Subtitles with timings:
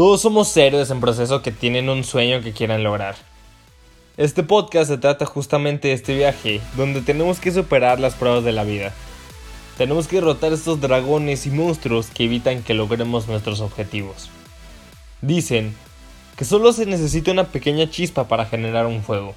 [0.00, 3.16] Todos somos héroes en proceso que tienen un sueño que quieran lograr.
[4.16, 8.52] Este podcast se trata justamente de este viaje, donde tenemos que superar las pruebas de
[8.52, 8.94] la vida.
[9.76, 14.30] Tenemos que derrotar estos dragones y monstruos que evitan que logremos nuestros objetivos.
[15.20, 15.76] Dicen
[16.34, 19.34] que solo se necesita una pequeña chispa para generar un fuego.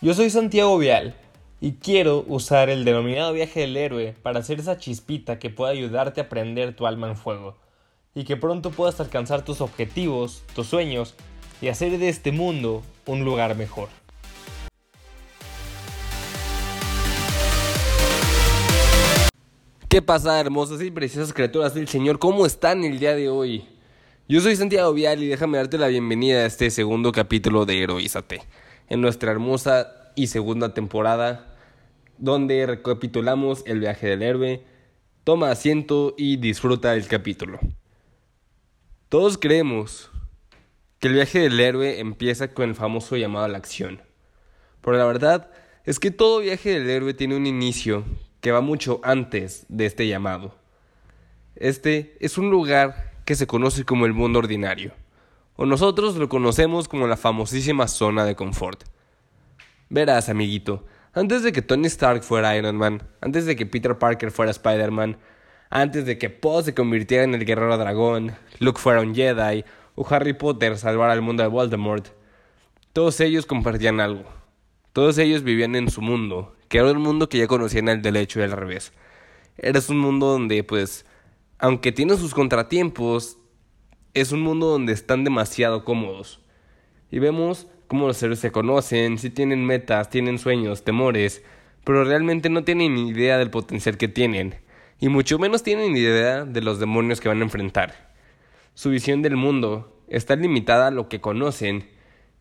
[0.00, 1.14] Yo soy Santiago Vial
[1.60, 6.22] y quiero usar el denominado viaje del héroe para hacer esa chispita que pueda ayudarte
[6.22, 7.54] a prender tu alma en fuego
[8.16, 11.14] y que pronto puedas alcanzar tus objetivos, tus sueños
[11.60, 13.90] y hacer de este mundo un lugar mejor.
[19.88, 22.18] ¿Qué pasa, hermosas y preciosas criaturas del Señor?
[22.18, 23.66] ¿Cómo están el día de hoy?
[24.28, 28.42] Yo soy Santiago Vial y déjame darte la bienvenida a este segundo capítulo de Heroízate,
[28.88, 31.54] en nuestra hermosa y segunda temporada,
[32.16, 34.64] donde recapitulamos el viaje del héroe.
[35.22, 37.60] Toma asiento y disfruta el capítulo.
[39.16, 40.10] Todos creemos
[40.98, 44.02] que el viaje del héroe empieza con el famoso llamado a la acción.
[44.82, 45.50] Pero la verdad
[45.84, 48.04] es que todo viaje del héroe tiene un inicio
[48.42, 50.54] que va mucho antes de este llamado.
[51.54, 54.92] Este es un lugar que se conoce como el mundo ordinario,
[55.54, 58.84] o nosotros lo conocemos como la famosísima zona de confort.
[59.88, 64.30] Verás, amiguito, antes de que Tony Stark fuera Iron Man, antes de que Peter Parker
[64.30, 65.16] fuera Spider-Man,
[65.70, 69.64] antes de que Poe se convirtiera en el guerrero dragón, Luke fuera un Jedi
[69.96, 72.08] o Harry Potter salvara al mundo de Voldemort,
[72.92, 74.24] todos ellos compartían algo.
[74.92, 78.40] Todos ellos vivían en su mundo, que era un mundo que ya conocían al derecho
[78.40, 78.92] y al revés.
[79.58, 81.04] Era un mundo donde, pues,
[81.58, 83.38] aunque tiene sus contratiempos,
[84.14, 86.40] es un mundo donde están demasiado cómodos.
[87.10, 91.42] Y vemos cómo los héroes se conocen, si tienen metas, tienen sueños, temores,
[91.84, 94.54] pero realmente no tienen ni idea del potencial que tienen
[94.98, 98.14] y mucho menos tienen idea de los demonios que van a enfrentar.
[98.74, 101.88] Su visión del mundo está limitada a lo que conocen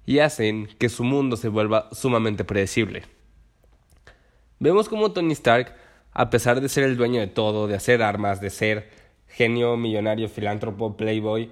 [0.06, 3.03] y hacen que su mundo se vuelva sumamente predecible.
[4.59, 5.75] Vemos como Tony Stark,
[6.12, 8.90] a pesar de ser el dueño de todo, de hacer armas, de ser
[9.28, 11.51] genio, millonario, filántropo, playboy,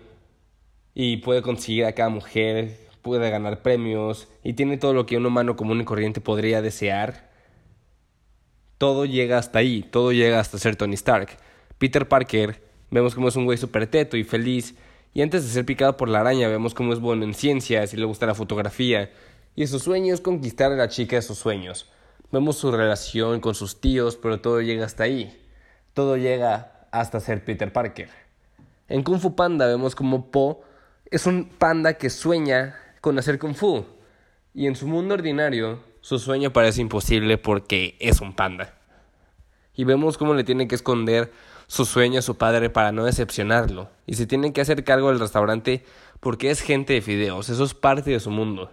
[0.94, 5.26] y puede conseguir a cada mujer, puede ganar premios, y tiene todo lo que un
[5.26, 7.33] humano común y corriente podría desear,
[8.84, 11.30] todo llega hasta ahí, todo llega hasta ser Tony Stark.
[11.78, 12.62] Peter Parker,
[12.92, 14.76] vemos como es un güey súper teto y feliz,
[15.14, 17.96] y antes de ser picado por la araña, vemos cómo es bueno en ciencias y
[17.96, 19.10] le gusta la fotografía,
[19.56, 21.90] y su sueño es conquistar a la chica de sus sueños.
[22.30, 25.34] Vemos su relación con sus tíos, pero todo llega hasta ahí.
[25.94, 28.10] Todo llega hasta ser Peter Parker.
[28.90, 30.62] En Kung Fu Panda vemos como Po
[31.10, 33.86] es un panda que sueña con hacer Kung Fu.
[34.54, 38.74] Y en su mundo ordinario, su sueño parece imposible porque es un panda.
[39.74, 41.32] Y vemos cómo le tiene que esconder
[41.68, 43.90] su sueño a su padre para no decepcionarlo.
[44.06, 45.86] Y se tiene que hacer cargo del restaurante
[46.20, 48.70] porque es gente de fideos, eso es parte de su mundo.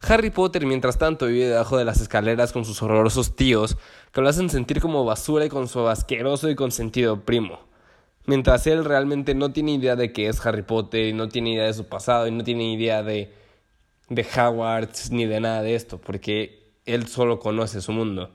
[0.00, 3.76] Harry Potter, mientras tanto, vive debajo de las escaleras con sus horrorosos tíos,
[4.10, 7.60] que lo hacen sentir como basura y con su asqueroso y consentido primo.
[8.26, 11.66] Mientras él realmente no tiene idea de qué es Harry Potter, y no tiene idea
[11.66, 13.32] de su pasado, y no tiene idea de
[14.08, 18.30] de Hogwarts ni de nada de esto, porque él solo conoce su mundo.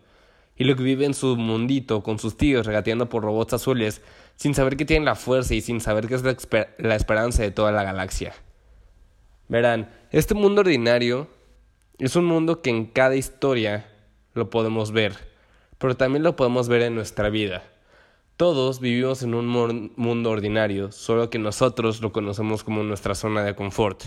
[0.55, 4.01] Y lo que vive en su mundito con sus tíos regateando por robots azules,
[4.35, 6.35] sin saber que tienen la fuerza y sin saber que es la,
[6.77, 8.33] la esperanza de toda la galaxia.
[9.47, 11.27] Verán, este mundo ordinario
[11.97, 13.89] es un mundo que en cada historia
[14.33, 15.15] lo podemos ver,
[15.77, 17.63] pero también lo podemos ver en nuestra vida.
[18.37, 23.55] Todos vivimos en un mundo ordinario, solo que nosotros lo conocemos como nuestra zona de
[23.55, 24.05] confort.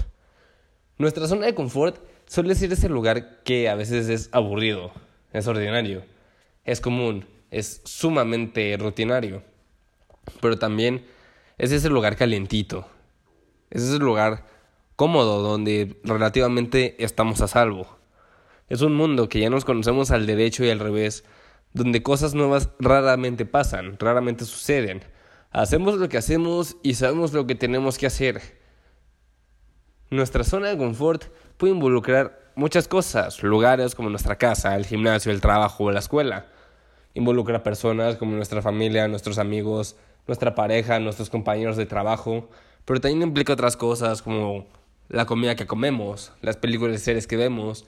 [0.98, 4.92] Nuestra zona de confort suele ser ese lugar que a veces es aburrido,
[5.30, 6.04] es ordinario,
[6.64, 9.42] es común, es sumamente rutinario,
[10.40, 11.04] pero también
[11.58, 12.88] es ese lugar calientito,
[13.68, 14.46] es ese lugar
[14.96, 17.98] cómodo donde relativamente estamos a salvo.
[18.70, 21.24] Es un mundo que ya nos conocemos al derecho y al revés,
[21.74, 25.04] donde cosas nuevas raramente pasan, raramente suceden.
[25.50, 28.55] Hacemos lo que hacemos y sabemos lo que tenemos que hacer
[30.10, 31.24] nuestra zona de confort
[31.56, 36.47] puede involucrar muchas cosas, lugares como nuestra casa, el gimnasio, el trabajo o la escuela.
[37.14, 42.48] Involucra personas como nuestra familia, nuestros amigos, nuestra pareja, nuestros compañeros de trabajo,
[42.84, 44.66] pero también implica otras cosas como
[45.08, 47.86] la comida que comemos, las películas y series que vemos,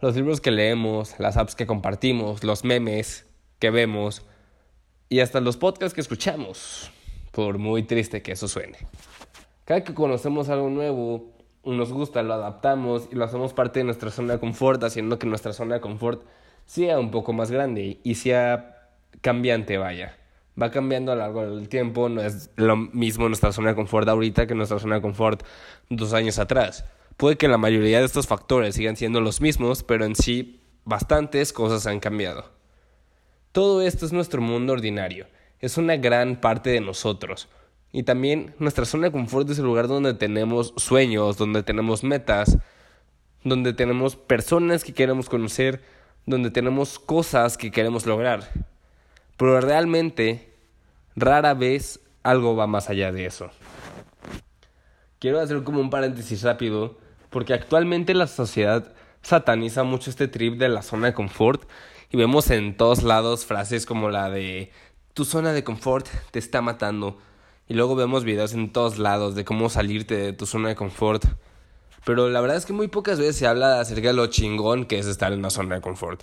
[0.00, 3.26] los libros que leemos, las apps que compartimos, los memes
[3.58, 4.22] que vemos
[5.08, 6.90] y hasta los podcasts que escuchamos,
[7.32, 8.78] por muy triste que eso suene.
[9.64, 11.32] Cada que conocemos algo nuevo,
[11.64, 15.26] nos gusta, lo adaptamos y lo hacemos parte de nuestra zona de confort, haciendo que
[15.26, 16.22] nuestra zona de confort
[16.66, 18.90] sea un poco más grande y sea
[19.20, 20.16] cambiante, vaya.
[20.60, 24.08] va cambiando a lo largo del tiempo, no es lo mismo nuestra zona de confort
[24.08, 25.42] ahorita que nuestra zona de confort
[25.88, 26.84] dos años atrás.
[27.16, 31.52] Puede que la mayoría de estos factores sigan siendo los mismos, pero en sí bastantes
[31.52, 32.50] cosas han cambiado.
[33.52, 35.26] Todo esto es nuestro mundo ordinario,
[35.60, 37.48] es una gran parte de nosotros.
[37.92, 42.58] Y también nuestra zona de confort es el lugar donde tenemos sueños, donde tenemos metas,
[43.44, 45.82] donde tenemos personas que queremos conocer,
[46.26, 48.50] donde tenemos cosas que queremos lograr.
[49.36, 50.52] Pero realmente,
[51.16, 53.50] rara vez algo va más allá de eso.
[55.18, 56.98] Quiero hacer como un paréntesis rápido,
[57.30, 58.92] porque actualmente la sociedad
[59.22, 61.68] sataniza mucho este trip de la zona de confort
[62.10, 64.70] y vemos en todos lados frases como la de
[65.12, 67.18] tu zona de confort te está matando.
[67.68, 71.24] Y luego vemos videos en todos lados de cómo salirte de tu zona de confort.
[72.04, 74.98] Pero la verdad es que muy pocas veces se habla acerca de lo chingón que
[74.98, 76.22] es estar en una zona de confort.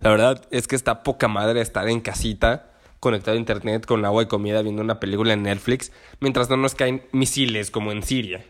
[0.00, 4.22] La verdad es que está poca madre estar en casita, conectado a internet, con agua
[4.22, 8.46] y comida, viendo una película en Netflix, mientras no nos caen misiles como en Siria.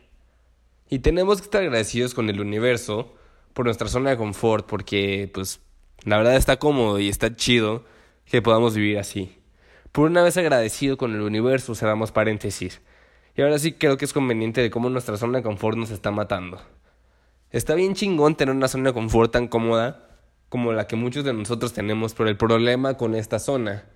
[0.88, 3.14] Y tenemos que estar agradecidos con el universo
[3.52, 5.61] por nuestra zona de confort, porque pues
[6.05, 7.84] la verdad está cómodo y está chido
[8.25, 9.38] que podamos vivir así.
[9.99, 12.81] Por una vez agradecido con el universo, cerramos paréntesis.
[13.35, 16.12] Y ahora sí creo que es conveniente de cómo nuestra zona de confort nos está
[16.12, 16.62] matando.
[17.50, 20.09] Está bien chingón tener una zona de confort tan cómoda
[20.50, 23.87] como la que muchos de nosotros tenemos, pero el problema con esta zona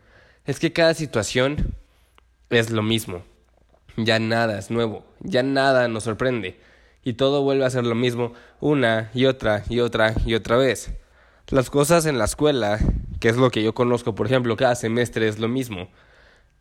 [0.45, 1.77] es que cada situación
[2.51, 3.23] es lo mismo.
[3.97, 6.59] Ya nada es nuevo, ya nada nos sorprende
[7.05, 10.91] y todo vuelve a ser lo mismo una y otra y otra y otra vez.
[11.49, 12.79] Las cosas en la escuela,
[13.21, 15.89] que es lo que yo conozco, por ejemplo, cada semestre es lo mismo.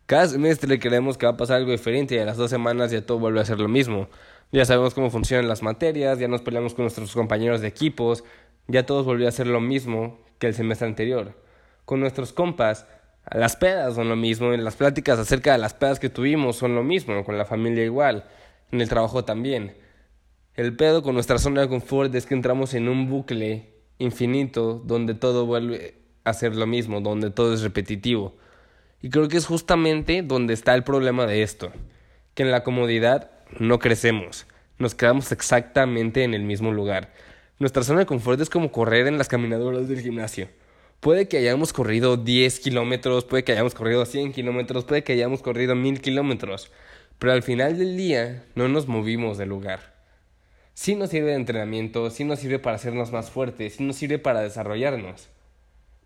[0.05, 3.05] Cada semestre creemos que va a pasar algo diferente y a las dos semanas ya
[3.05, 4.09] todo vuelve a ser lo mismo.
[4.51, 8.25] Ya sabemos cómo funcionan las materias, ya nos peleamos con nuestros compañeros de equipos,
[8.67, 11.37] ya todos volvió a ser lo mismo que el semestre anterior.
[11.85, 12.85] Con nuestros compas,
[13.31, 16.75] las pedas son lo mismo, en las pláticas acerca de las pedas que tuvimos son
[16.75, 18.25] lo mismo, con la familia igual,
[18.71, 19.77] en el trabajo también.
[20.55, 25.13] El pedo con nuestra zona de confort es que entramos en un bucle infinito donde
[25.13, 28.35] todo vuelve a ser lo mismo, donde todo es repetitivo.
[29.01, 31.71] Y creo que es justamente donde está el problema de esto,
[32.33, 34.45] que en la comodidad no crecemos,
[34.77, 37.13] nos quedamos exactamente en el mismo lugar.
[37.59, 40.49] Nuestra zona de confort es como correr en las caminadoras del gimnasio.
[40.99, 45.41] Puede que hayamos corrido 10 kilómetros, puede que hayamos corrido 100 kilómetros, puede que hayamos
[45.41, 46.71] corrido 1000 kilómetros,
[47.17, 50.00] pero al final del día no nos movimos del lugar
[50.73, 54.19] sí nos sirve de entrenamiento, sí nos sirve para hacernos más fuertes, sí nos sirve
[54.19, 55.29] para desarrollarnos.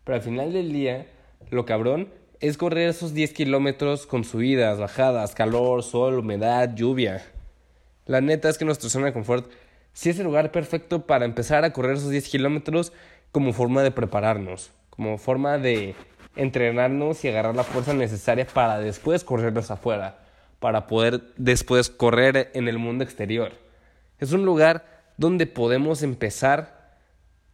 [0.03, 1.07] Pero al final del día,
[1.49, 2.09] lo cabrón
[2.39, 7.25] es correr esos 10 kilómetros con subidas, bajadas, calor, sol, humedad, lluvia.
[8.05, 9.49] La neta es que nuestra zona de confort
[9.93, 12.93] sí es el lugar perfecto para empezar a correr esos 10 kilómetros
[13.31, 15.95] como forma de prepararnos, como forma de
[16.35, 20.19] entrenarnos y agarrar la fuerza necesaria para después corrernos afuera,
[20.59, 23.64] para poder después correr en el mundo exterior.
[24.19, 26.97] Es un lugar donde podemos empezar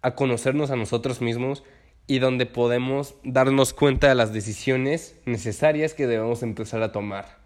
[0.01, 1.63] a conocernos a nosotros mismos
[2.07, 7.37] y donde podemos darnos cuenta de las decisiones necesarias que debemos empezar a tomar.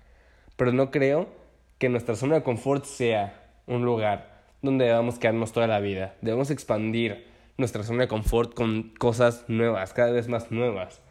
[0.56, 1.30] Pero no creo
[1.78, 6.16] que nuestra zona de confort sea un lugar donde debamos quedarnos toda la vida.
[6.22, 7.28] Debemos expandir
[7.58, 11.02] nuestra zona de confort con cosas nuevas, cada vez más nuevas.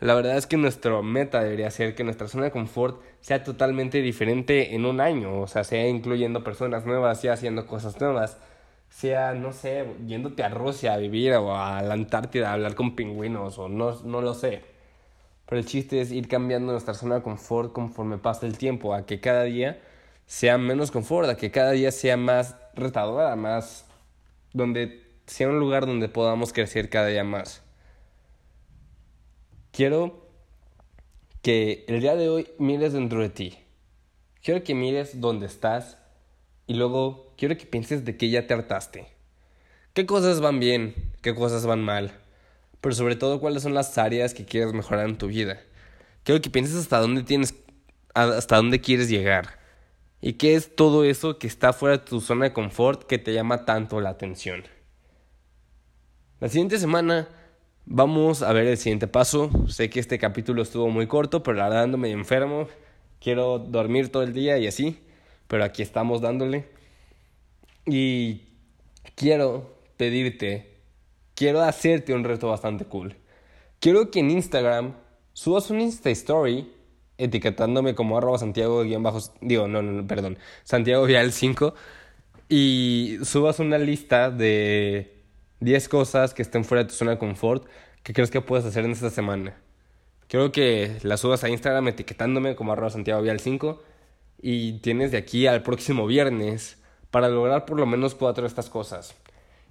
[0.00, 4.02] La verdad es que nuestra meta debería ser que nuestra zona de confort sea totalmente
[4.02, 8.36] diferente en un año, o sea, sea incluyendo personas nuevas, sea haciendo cosas nuevas,
[8.90, 12.94] sea, no sé, yéndote a Rusia a vivir o a la Antártida a hablar con
[12.94, 14.62] pingüinos o no, no lo sé.
[15.46, 19.06] Pero el chiste es ir cambiando nuestra zona de confort conforme pasa el tiempo, a
[19.06, 19.80] que cada día
[20.26, 23.86] sea menos confort, a que cada día sea más retadora, más
[24.52, 27.65] donde sea un lugar donde podamos crecer cada día más.
[29.76, 30.26] Quiero
[31.42, 33.58] que el día de hoy mires dentro de ti.
[34.42, 35.98] Quiero que mires dónde estás
[36.66, 39.06] y luego quiero que pienses de qué ya te hartaste.
[39.92, 41.12] ¿Qué cosas van bien?
[41.20, 42.12] ¿Qué cosas van mal?
[42.80, 45.60] Pero sobre todo cuáles son las áreas que quieres mejorar en tu vida.
[46.22, 47.54] Quiero que pienses hasta dónde tienes
[48.14, 49.58] hasta dónde quieres llegar.
[50.22, 53.34] ¿Y qué es todo eso que está fuera de tu zona de confort que te
[53.34, 54.64] llama tanto la atención?
[56.40, 57.28] La siguiente semana
[57.88, 59.50] Vamos a ver el siguiente paso.
[59.68, 62.66] Sé que este capítulo estuvo muy corto, pero la verdad ando medio enfermo.
[63.20, 64.98] Quiero dormir todo el día y así.
[65.46, 66.66] Pero aquí estamos dándole.
[67.86, 68.42] Y
[69.14, 70.80] quiero pedirte,
[71.34, 73.16] quiero hacerte un reto bastante cool.
[73.78, 74.94] Quiero que en Instagram
[75.32, 76.72] subas un Insta Story
[77.18, 81.74] etiquetándome como arroba Santiago bajo, digo, no, no, perdón, Santiago Vial 5
[82.48, 85.15] y subas una lista de
[85.60, 87.66] 10 cosas que estén fuera de tu zona de confort
[88.02, 89.56] que crees que puedes hacer en esta semana.
[90.28, 93.82] Quiero que la subas a Instagram etiquetándome como arroba Santiago Vial 5
[94.42, 98.68] y tienes de aquí al próximo viernes para lograr por lo menos cuatro de estas
[98.68, 99.14] cosas.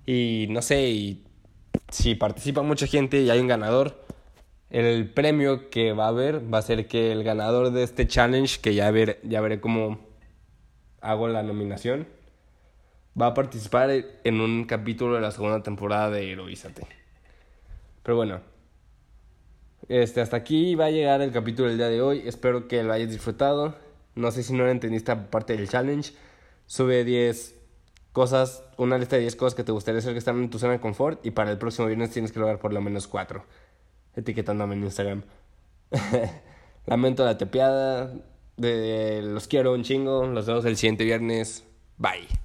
[0.05, 1.17] Y no sé,
[1.89, 4.03] si participa mucha gente y hay un ganador,
[4.69, 8.59] el premio que va a haber va a ser que el ganador de este challenge,
[8.61, 9.99] que ya, ver, ya veré cómo
[11.01, 12.07] hago la nominación,
[13.19, 13.89] va a participar
[14.23, 16.85] en un capítulo de la segunda temporada de Heroízate.
[18.03, 18.41] Pero bueno,
[19.87, 22.23] este, hasta aquí va a llegar el capítulo del día de hoy.
[22.25, 23.75] Espero que lo hayas disfrutado.
[24.15, 26.13] No sé si no entendiste parte del challenge.
[26.65, 27.55] Sube 10
[28.11, 30.73] cosas, una lista de 10 cosas que te gustaría hacer que están en tu zona
[30.73, 31.25] de confort.
[31.25, 33.43] Y para el próximo viernes tienes que lograr por lo menos 4.
[34.15, 35.23] Etiquetándome en Instagram.
[36.85, 38.13] Lamento la tepeada.
[38.57, 40.25] De, los quiero un chingo.
[40.25, 41.65] Los vemos el siguiente viernes.
[41.97, 42.44] Bye.